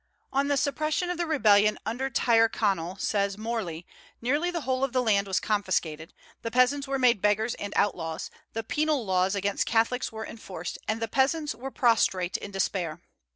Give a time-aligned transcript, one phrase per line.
[0.33, 3.85] "On the suppression of the rebellion under Tyrconnel," says Morley,
[4.19, 8.31] "nearly the whole of the land was confiscated, the peasants were made beggars and outlaws,
[8.53, 12.99] the Penal Laws against Catholics were enforced, and the peasants were prostrate in despair."